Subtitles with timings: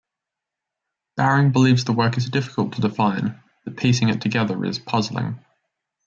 [1.15, 5.37] Bowring believes the work is difficult to define, that piecing it together is puzzling.